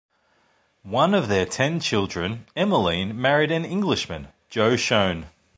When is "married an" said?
3.21-3.63